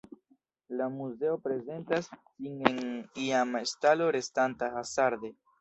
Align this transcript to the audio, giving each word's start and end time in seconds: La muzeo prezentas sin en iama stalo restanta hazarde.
La 0.79 0.87
muzeo 0.93 1.35
prezentas 1.43 2.09
sin 2.23 2.57
en 2.71 2.81
iama 3.27 3.63
stalo 3.77 4.11
restanta 4.19 4.75
hazarde. 4.81 5.37